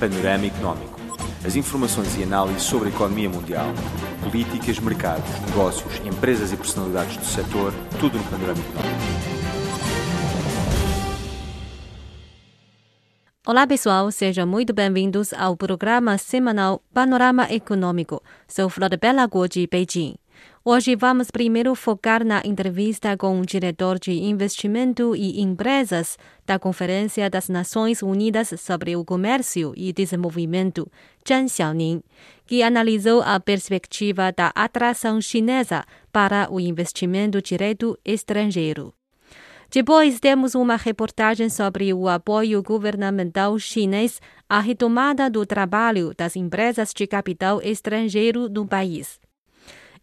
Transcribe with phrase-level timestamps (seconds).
[0.00, 0.98] Panorama Económico.
[1.44, 3.66] As informações e análises sobre a economia mundial,
[4.22, 9.10] políticas, mercados, negócios, empresas e personalidades do setor, tudo no Panorama Económico.
[13.46, 18.22] Olá pessoal, sejam muito bem-vindos ao programa semanal Panorama Econômico.
[18.48, 20.14] Sou Flor Bela Guo de Beijing.
[20.62, 27.30] Hoje vamos primeiro focar na entrevista com o diretor de investimento e empresas da Conferência
[27.30, 30.86] das Nações Unidas sobre o Comércio e Desenvolvimento,
[31.26, 32.02] Zhang Xiaoning,
[32.44, 35.82] que analisou a perspectiva da atração chinesa
[36.12, 38.92] para o investimento direto estrangeiro.
[39.70, 46.92] Depois temos uma reportagem sobre o apoio governamental chinês à retomada do trabalho das empresas
[46.94, 49.18] de capital estrangeiro no país.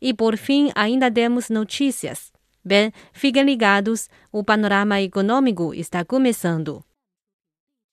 [0.02, 2.32] E por fim, ainda temos notícias.
[2.64, 6.84] Bem, fiquem ligados, o panorama econômico está começando.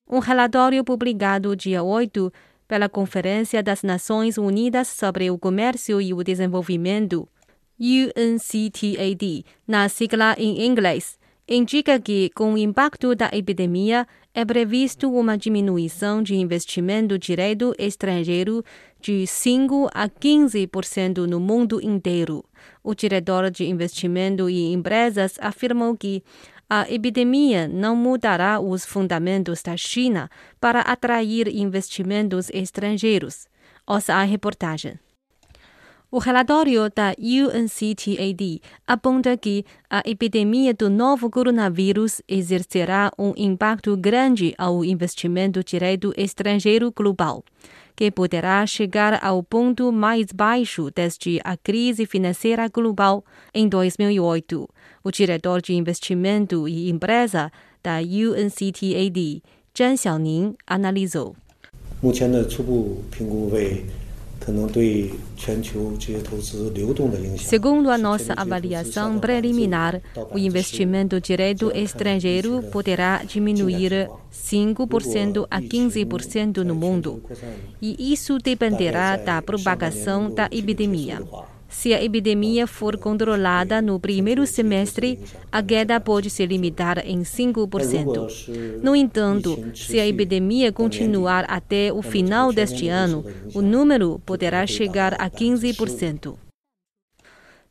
[0.09, 2.33] Um relatório publicado dia 8
[2.67, 7.29] pela Conferência das Nações Unidas sobre o Comércio e o Desenvolvimento,
[7.79, 15.39] UNCTAD, na sigla em inglês, indica que, com o impacto da epidemia, é previsto uma
[15.39, 18.65] diminuição de investimento direto estrangeiro
[19.01, 22.45] de 5 a 15% no mundo inteiro.
[22.83, 26.21] O diretor de investimento e empresas afirmou que
[26.69, 30.29] a epidemia não mudará os fundamentos da China
[30.61, 33.47] para atrair investimentos estrangeiros.
[33.87, 35.04] Ouça a reportagem.
[36.14, 44.56] O relatório da UNCTAD aponta que a epidemia do novo coronavírus exercerá um impacto grande
[44.58, 47.44] ao investimento direto estrangeiro global,
[47.96, 54.68] que poderá chegar ao ponto mais baixo desde a crise financeira global em 2008.
[55.04, 57.52] O diretor de investimento e empresa
[57.84, 59.44] da UNCTAD,
[59.78, 61.36] Zhang Xiaoning, analisou.
[62.02, 63.84] 目前的初步评估为
[67.39, 76.75] Segundo a nossa avaliação preliminar, o investimento direto estrangeiro poderá diminuir 5% a 15% no
[76.75, 77.23] mundo,
[77.81, 81.23] e isso dependerá da propagação da epidemia.
[81.77, 85.19] Se a epidemia for controlada no primeiro semestre,
[85.53, 88.81] a queda pode se limitar em 5%.
[88.81, 95.15] No entanto, se a epidemia continuar até o final deste ano, o número poderá chegar
[95.21, 96.37] a 15%.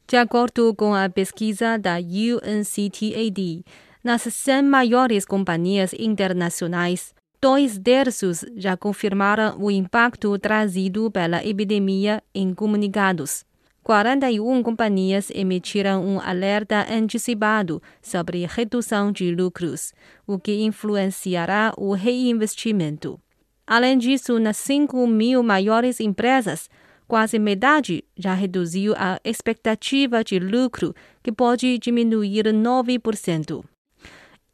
[0.05, 3.63] De acordo com a pesquisa da UNCTAD,
[4.03, 12.53] nas 100 maiores companhias internacionais, dois terços já confirmaram o impacto trazido pela epidemia em
[12.53, 13.45] comunicados.
[13.83, 19.93] 41 companhias emitiram um alerta antecipado sobre redução de lucros,
[20.25, 23.19] o que influenciará o reinvestimento.
[23.67, 26.69] Além disso, nas 5 mil maiores empresas,
[27.05, 33.65] quase metade já reduziu a expectativa de lucro, que pode diminuir 9%.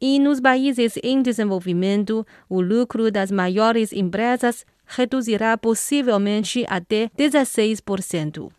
[0.00, 8.50] E nos países em desenvolvimento, o lucro das maiores empresas reduzirá possivelmente até 16%.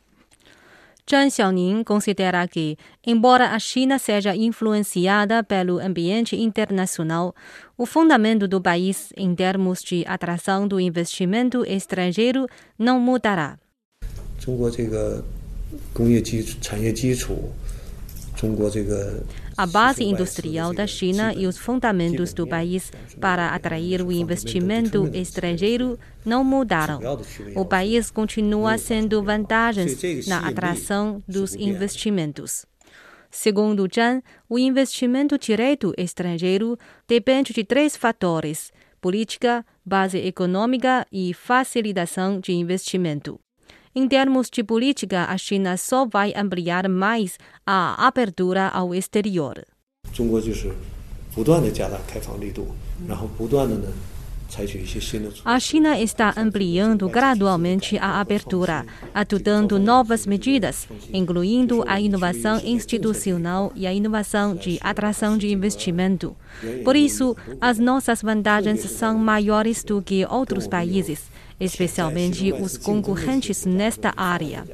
[1.11, 2.77] Zhang Xiaoning considera que,
[3.07, 7.33] embora a China seja influenciada pelo ambiente internacional,
[7.79, 13.57] o fundamento do país em termos de atração do investimento estrangeiro não mudará.
[14.41, 15.25] 中国这个
[15.93, 17.53] 工业基础、产业基础，
[18.37, 19.23] 中国这个
[19.62, 26.00] a base industrial da China e os fundamentos do país para atrair o investimento estrangeiro
[26.26, 27.00] não mudaram.
[27.56, 32.66] O país continua sendo vantagens na atração dos investimentos.
[33.30, 36.76] Segundo Zhang, o investimento direto estrangeiro
[37.08, 43.40] depende de três fatores: política, base econômica e facilitação de investimento.
[43.94, 49.66] Em termos de política, a China só vai ampliar mais a abertura ao exterior.
[55.44, 63.86] A China está ampliando gradualmente a abertura, adotando novas medidas, incluindo a inovação institucional e
[63.86, 66.34] a inovação de atração de investimento.
[66.86, 71.30] Por isso, as nossas vantagens são maiores do que outros países
[71.62, 74.68] especialmente os concorrentes nesta área.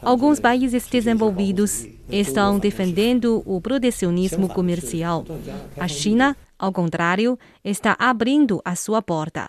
[0.00, 5.24] Alguns países desenvolvidos estão defendendo o protecionismo comercial.
[5.78, 9.48] A China, ao contrário, está abrindo a sua porta.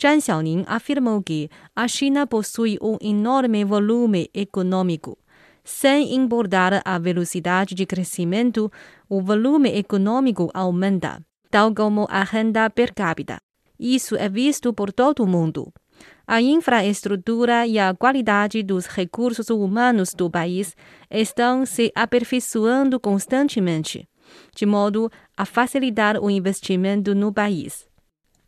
[0.00, 5.18] Zhang Xiaoning afirmou que a China possui um enorme volume econômico.
[5.62, 8.72] Sem importar a velocidade de crescimento,
[9.08, 11.20] o volume econômico aumenta,
[11.50, 13.38] tal como a renda per capita.
[13.78, 15.72] isso é visto por todo o mundo.
[16.30, 20.76] A infraestrutura e a qualidade dos recursos humanos do país
[21.10, 24.06] estão se aperfeiçoando constantemente,
[24.54, 27.88] de modo a facilitar o investimento no país.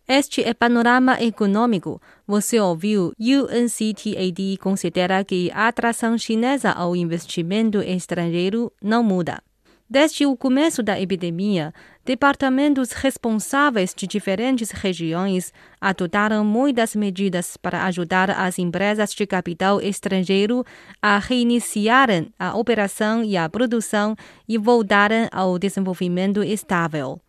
[0.06, 2.02] Este é panorama econômico.
[2.26, 3.14] Você ouviu?
[3.18, 9.42] UNCTAD considera que a atração chinesa ao investimento estrangeiro não muda.
[9.92, 18.30] Desde o começo da epidemia, departamentos responsáveis de diferentes regiões adotaram muitas medidas para ajudar
[18.30, 20.64] as empresas de capital estrangeiro
[21.02, 24.14] a reiniciarem a operação e a produção
[24.48, 27.20] e voltarem ao desenvolvimento estável.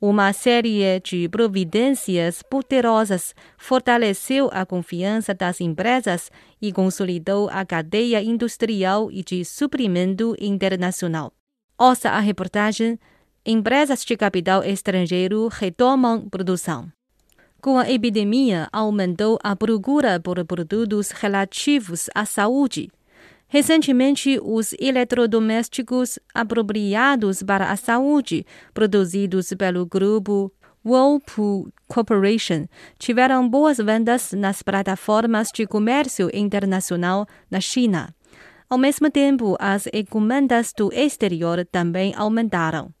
[0.00, 6.32] Uma série de providências poderosas fortaleceu a confiança das empresas
[6.62, 11.34] e consolidou a cadeia industrial e de suprimento internacional.
[11.78, 12.98] Ouça a reportagem
[13.46, 16.90] Empresas de capital estrangeiro retomam produção.
[17.62, 22.90] Com a epidemia, aumentou a procura por produtos relativos à saúde
[23.50, 28.44] Recentemente, os eletrodomésticos apropriados para a saúde,
[28.74, 30.52] produzidos pelo grupo
[30.84, 32.66] Whirlpool Corporation,
[32.98, 38.14] tiveram boas vendas nas plataformas de comércio internacional na China.
[38.70, 42.92] Ao mesmo tempo, as encomendas do exterior também aumentaram.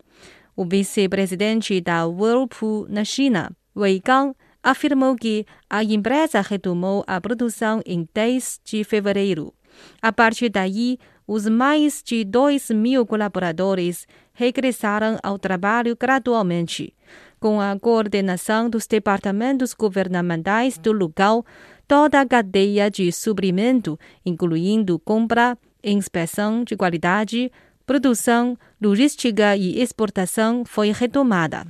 [0.56, 7.82] O vice-presidente da Whirlpool na China, Wei Gang, afirmou que a empresa retomou a produção
[7.84, 9.52] em 10 de fevereiro.
[10.00, 16.94] A partir daí, os mais de 2 mil colaboradores regressaram ao trabalho gradualmente.
[17.38, 21.44] Com a coordenação dos departamentos governamentais do local,
[21.87, 27.51] toda a cadeia de suprimento, incluindo compra, inspeção de qualidade,
[27.85, 31.65] produção, logística e exportação, foi retomada.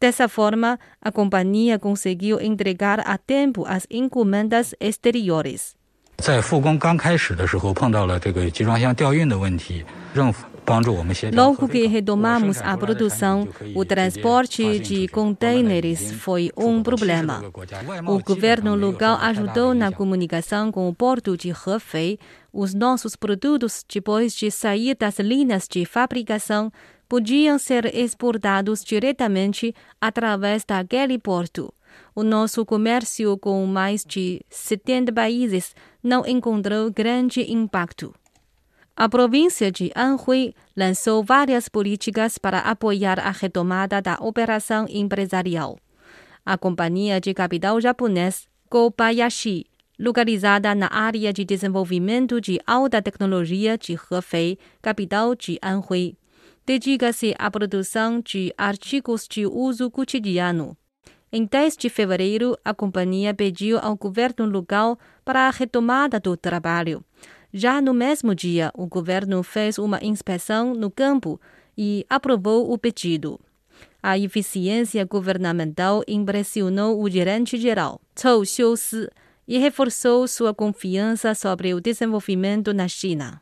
[0.00, 5.74] Dessa forma, a companhia conseguiu entregar a tempo as encomendas exteriores.
[6.18, 9.84] 在复工刚开始的时候，碰到了这个集装箱调运的问题，
[10.14, 10.46] 政府。
[11.33, 17.41] Logo que retomamos a produção, o transporte de contêineres foi um problema.
[18.05, 22.19] O governo local ajudou na comunicação com o porto de Hefei.
[22.51, 26.69] Os nossos produtos, depois de sair das linhas de fabricação,
[27.07, 31.73] podiam ser exportados diretamente através daquele porto.
[32.13, 35.73] O nosso comércio com mais de 70 países
[36.03, 38.13] não encontrou grande impacto.
[38.99, 45.77] A província de Anhui lançou várias políticas para apoiar a retomada da operação empresarial.
[46.43, 49.67] A companhia de capital japonês Kobayashi,
[49.99, 56.17] localizada na área de desenvolvimento de alta tecnologia de Hefei, capital de Anhui,
[56.65, 60.75] dedica-se à produção de artigos de uso cotidiano.
[61.31, 67.05] Em 10 de fevereiro, a companhia pediu ao governo local para a retomada do trabalho.
[67.53, 71.39] Já no mesmo dia, o governo fez uma inspeção no campo
[71.77, 73.39] e aprovou o pedido.
[74.01, 79.07] A eficiência governamental impressionou o gerente-geral, Chou Xiusi,
[79.47, 83.41] e reforçou sua confiança sobre o desenvolvimento na China.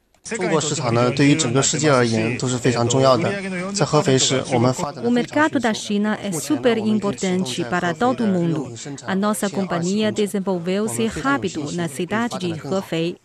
[5.04, 8.74] O mercado da China é super importante para todo mundo.
[9.06, 13.18] A nossa companhia desenvolveu-se rápido na cidade de Hefei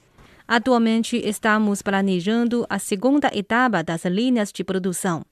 [0.50, 5.24] Atualmente estamos planejando a segunda etapa das linhas de produção.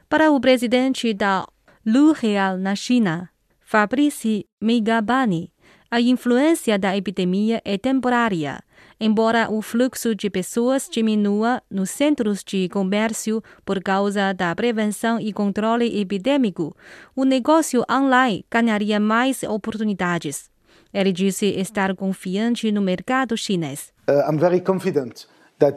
[0.09, 1.47] Para o presidente da
[1.85, 3.31] Lu Real na China,
[3.63, 5.51] Fabrice Megabani,
[5.91, 8.61] a influência da epidemia é temporária.
[9.01, 15.33] Embora o fluxo de pessoas diminua nos centros de comércio por causa da prevenção e
[15.33, 16.77] controle epidêmico,
[17.17, 20.51] o negócio online ganharia mais oportunidades.
[20.93, 23.91] Ele disse estar confiante no mercado chinês.
[24.07, 25.25] Uh, I'm very confident.
[25.63, 25.69] Uh,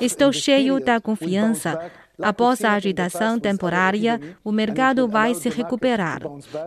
[0.00, 1.90] Estou cheio da confiança
[2.22, 6.20] Após a agitação temporária, o mercado vai se recuperar,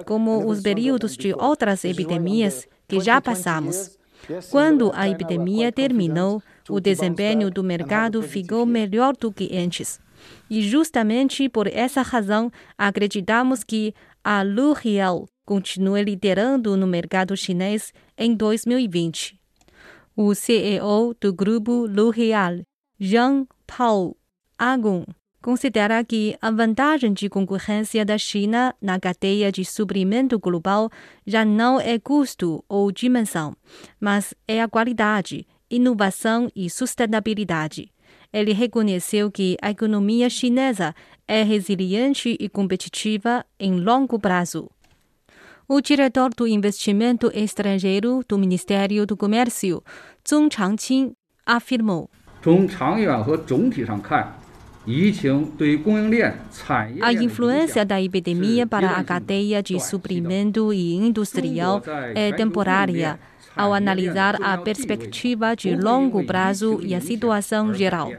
[0.06, 3.98] como os períodos de outras epidemias que já passamos.
[4.50, 10.00] Quando a epidemia terminou, o desempenho do mercado ficou melhor do que antes.
[10.50, 13.94] E justamente por essa razão, acreditamos que
[14.24, 19.38] a L'Oréal continue liderando no mercado chinês em 2020.
[20.16, 22.62] O CEO do grupo L'Oréal,
[23.00, 24.16] Jean-Paul
[24.58, 25.04] Agon,
[25.43, 30.91] considera que a vantagem de concorrência da China na cadeia de suprimento global
[31.27, 33.57] já não é custo ou dimensão,
[34.01, 37.91] mas é a qualidade, inovação e sustentabilidade.
[38.33, 40.95] Ele reconheceu que a economia chinesa
[41.27, 44.71] é resiliente e competitiva em longo prazo.
[45.67, 49.83] O diretor do investimento estrangeiro do Ministério do Comércio,
[50.27, 51.13] Zhong Changqing,
[51.47, 52.11] afirmou.
[52.41, 54.33] 从长远和总体上看
[57.02, 61.82] ，a influência da epidemia para a cadeia de suprimento e industrial
[62.14, 63.18] é temporária,
[63.56, 68.12] ao analisar a perspectiva de longo prazo e a situação geral.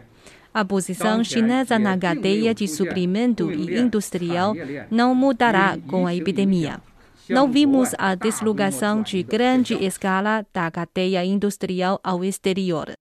[0.54, 4.54] A posição chinesa na cadeia de suprimento e industrial
[4.90, 6.80] não mudará com a epidemia.
[7.28, 12.92] Não vimos a deslocação de grande escala da cadeia industrial ao exterior.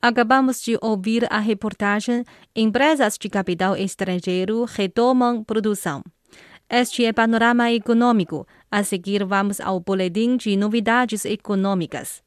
[0.00, 2.24] Acabamos de ouvir a reportagem
[2.54, 6.04] Empresas de capital estrangeiro retomam produção.
[6.70, 8.46] Este é Panorama Econômico.
[8.70, 12.22] A seguir, vamos ao boletim de novidades econômicas.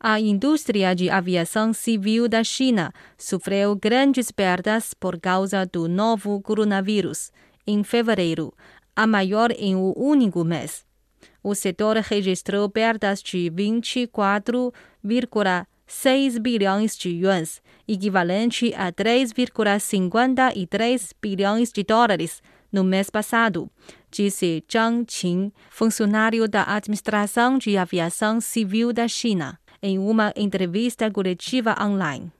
[0.00, 7.30] A indústria de aviação civil da China sofreu grandes perdas por causa do novo coronavírus,
[7.64, 8.52] em fevereiro,
[8.96, 10.84] a maior em um único mês.
[11.40, 14.72] O setor registrou perdas de 24,
[15.94, 23.70] 6 bilhões de yuans, equivalente a 3,53 bilhões de dólares no mês passado,
[24.10, 31.76] disse Zhang Qin, funcionário da Administração de Aviação Civil da China, em uma entrevista coletiva
[31.78, 32.32] online.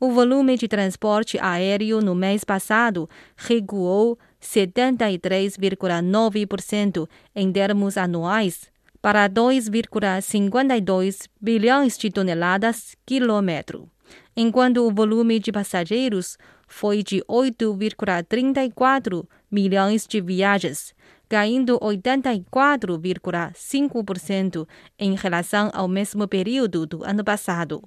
[0.00, 7.06] O volume de transporte aéreo no mês passado recuou 73,9%
[7.36, 8.69] em termos anuais
[9.02, 13.88] para 2,52 bilhões de toneladas quilômetro,
[14.36, 16.36] enquanto o volume de passageiros
[16.68, 20.94] foi de 8,34 milhões de viagens,
[21.28, 27.82] caindo 84,5% em relação ao mesmo período do ano passado.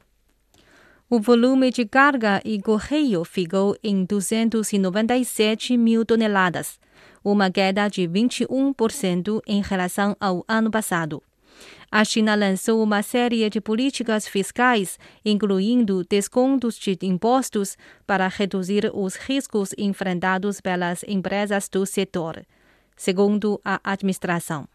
[1.09, 6.79] O volume de carga e correio ficou em 297 mil toneladas,
[7.23, 11.23] uma queda de 21% em relação ao ano passado.
[11.91, 19.15] A China lançou uma série de políticas fiscais, incluindo descontos de impostos, para reduzir os
[19.15, 22.43] riscos enfrentados pelas empresas do setor,
[22.97, 24.67] segundo a administração.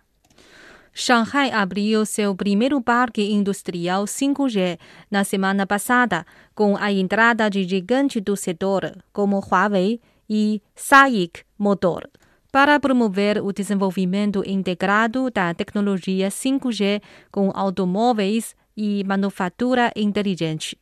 [0.95, 4.78] Shanghai abriu seu primeiro parque industrial 5G
[5.11, 6.25] na semana passada,
[6.55, 12.09] com a entrada de gigantes do setor, como Huawei e SAIC Motor
[12.50, 20.78] para promover o desenvolvimento integrado da tecnologia 5G com automóveis e manufatura inteligente.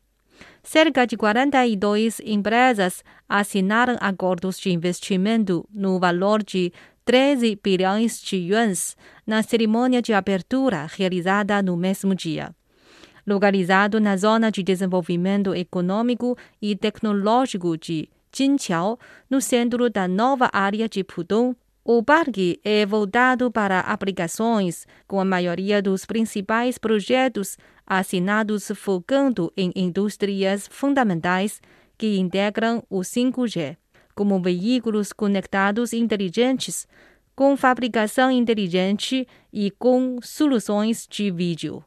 [0.63, 6.73] Cerca de 42 empresas assinaram acordos de investimento no valor de
[7.05, 8.97] 13 bilhões de yuans
[9.27, 12.55] na cerimônia de abertura realizada no mesmo dia.
[13.25, 18.99] Localizado na zona de desenvolvimento econômico e tecnológico de Jinqiao,
[19.31, 25.25] no centro da nova área de Pudong, o parque é voltado para aplicações, com a
[25.25, 31.63] maioria dos principais projetos assinados focando em indústrias fundamentais
[31.97, 33.77] que integram o 5G,
[34.15, 36.87] como veículos conectados inteligentes,
[37.35, 41.85] com fabricação inteligente e com soluções de vídeo.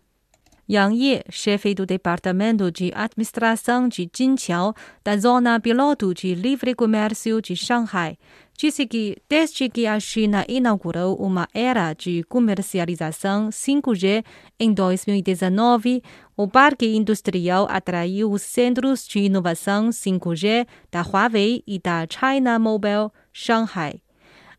[0.70, 7.42] Yang Ye, chefe do Departamento de Administração de Jinqiao, da Zona Piloto de Livre Comércio
[7.42, 8.20] de Shanghai,
[8.56, 14.24] disse que, desde que a China inaugurou uma era de comercialização 5G
[14.60, 16.04] em 2019,
[16.38, 23.10] o parque industrial atraiu os centros de inovação 5G da Huawei e da China Mobile
[23.34, 24.02] Shanghai.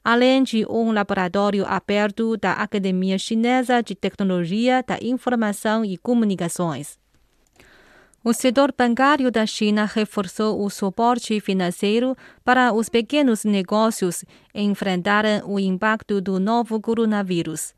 [0.04, 6.98] Além de um laboratório aberto da Academia Chinesa de Tecnologia da Informação e Comunicações.
[8.22, 12.14] O setor bancário da China reforçou o suporte financeiro
[12.44, 17.74] para os pequenos negócios enfrentarem o impacto do novo coronavírus.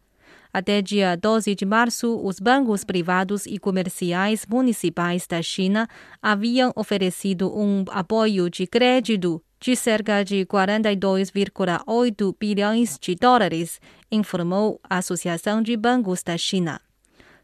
[0.53, 5.89] Até dia 12 de março, os bancos privados e comerciais municipais da China
[6.21, 14.99] haviam oferecido um apoio de crédito de cerca de 42,8 bilhões de dólares, informou a
[14.99, 16.81] Associação de Bancos da China.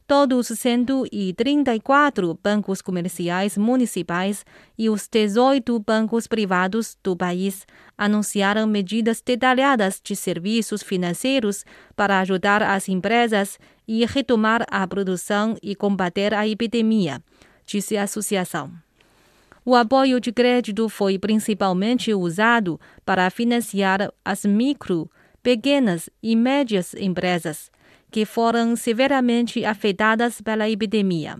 [0.04, 4.44] Todos 134 bancos comerciais municipais
[4.76, 7.64] e os 18 bancos privados do país
[7.96, 15.76] anunciaram medidas detalhadas de serviços financeiros para ajudar as empresas e retomar a produção e
[15.76, 17.22] combater a epidemia,
[17.64, 18.87] disse a associação.
[19.70, 25.10] O apoio de crédito foi principalmente usado para financiar as micro,
[25.42, 27.70] pequenas e médias empresas
[28.10, 31.36] que foram severamente afetadas pela epidemia.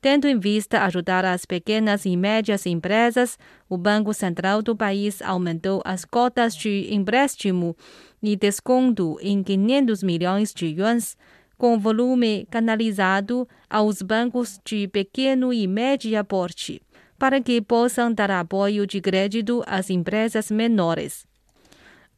[0.00, 3.38] Tendo em vista ajudar as pequenas e médias empresas,
[3.68, 7.76] o Banco Central do país aumentou as cotas de empréstimo
[8.20, 11.16] e desconto em 500 milhões de yuans,
[11.56, 16.82] com volume canalizado aos bancos de pequeno e médio porte,
[17.22, 21.24] para que possam dar apoio de crédito às empresas menores.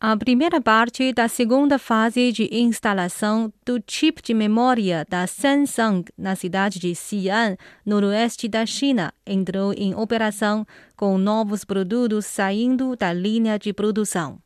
[0.01, 6.35] A primeira parte da segunda fase de instalação do chip de memória da Samsung na
[6.35, 13.59] cidade de Xi'an, noroeste da China, entrou em operação com novos produtos saindo da linha
[13.59, 14.39] de produção.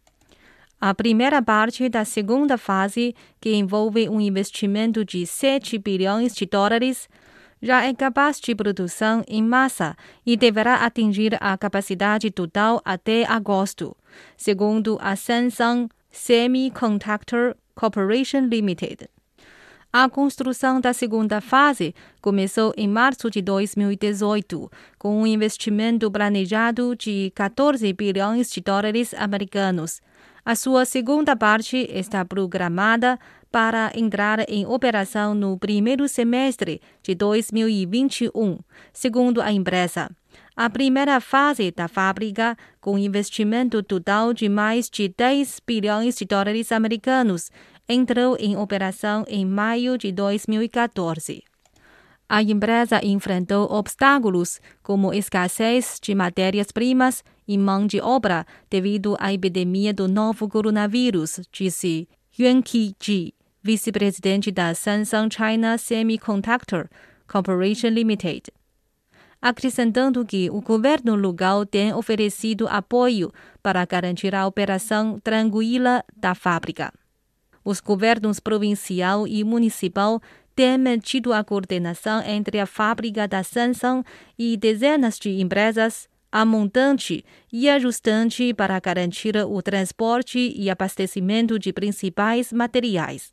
[0.81, 7.09] A primeira parte da segunda fase, que envolve um investimento de 7 bilhões de dólares,
[7.61, 13.97] já é capaz de produção em massa e deverá atingir a capacidade total até agosto,
[14.37, 19.09] segundo a Samsung Semiconductor Corporation Limited.
[19.91, 27.33] A construção da segunda fase começou em março de 2018, com um investimento planejado de
[27.35, 30.03] 14 bilhões de dólares americanos.
[30.45, 33.19] A sua segunda parte está programada
[33.51, 38.59] para entrar em operação no primeiro semestre de 2021,
[38.93, 40.11] segundo a empresa.
[40.55, 46.73] A primeira fase da fábrica, com investimento total de mais de 10 bilhões de dólares
[46.73, 47.51] americanos,
[47.89, 51.43] entrou em operação em maio de 2014.
[52.29, 59.95] A empresa enfrentou obstáculos como escassez de matérias-primas e mão de obra devido à epidemia
[59.95, 62.07] do novo coronavírus, disse
[62.39, 63.33] Yuan Qiji,
[63.63, 66.89] vice-presidente da Samsung China Semiconductor
[67.27, 68.45] Corporation Limited.
[69.41, 76.93] Acrescentando que o governo local tem oferecido apoio para garantir a operação tranquila da fábrica.
[77.65, 80.21] Os governos provincial e municipal
[80.57, 84.03] têm mantido a coordenação entre a fábrica da Samsung
[84.39, 91.73] e dezenas de empresas a montante e ajustante para garantir o transporte e abastecimento de
[91.73, 93.31] principais materiais.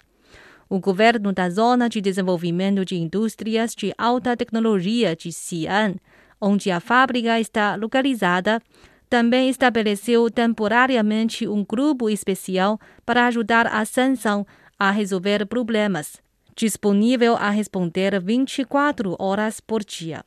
[0.67, 5.95] O governo da Zona de Desenvolvimento de Indústrias de Alta Tecnologia de Xi'an,
[6.41, 8.59] onde a fábrica está localizada,
[9.07, 14.43] também estabeleceu temporariamente um grupo especial para ajudar a Samsung
[14.79, 16.17] a resolver problemas,
[16.55, 20.25] disponível a responder 24 horas por dia.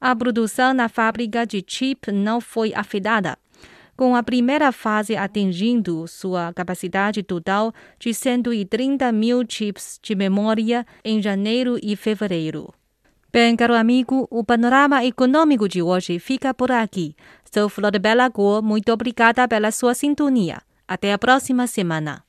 [0.00, 3.38] A produção na fábrica de chip não foi afetada
[3.96, 11.20] com a primeira fase atingindo sua capacidade total de 130 mil chips de memória em
[11.22, 12.72] janeiro e fevereiro.
[13.32, 17.16] Bem, caro amigo, o panorama econômico de hoje fica por aqui.
[17.52, 20.62] Sou Flor de Bela Go, muito obrigada pela sua sintonia.
[20.86, 22.22] Até a próxima semana.